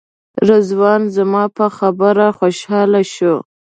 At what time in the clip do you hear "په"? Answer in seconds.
1.55-1.65